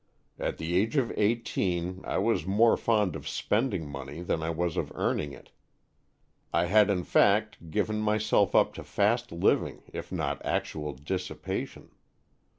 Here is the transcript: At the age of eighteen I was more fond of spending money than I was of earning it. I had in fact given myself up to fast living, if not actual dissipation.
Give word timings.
At 0.39 0.57
the 0.57 0.75
age 0.75 0.97
of 0.97 1.13
eighteen 1.15 2.01
I 2.05 2.17
was 2.17 2.47
more 2.47 2.75
fond 2.75 3.15
of 3.15 3.27
spending 3.29 3.87
money 3.87 4.23
than 4.23 4.41
I 4.41 4.49
was 4.49 4.75
of 4.75 4.91
earning 4.95 5.31
it. 5.31 5.51
I 6.51 6.65
had 6.65 6.89
in 6.89 7.03
fact 7.03 7.69
given 7.69 7.99
myself 7.99 8.55
up 8.55 8.73
to 8.73 8.83
fast 8.83 9.31
living, 9.31 9.83
if 9.93 10.11
not 10.11 10.43
actual 10.43 10.93
dissipation. 10.93 11.91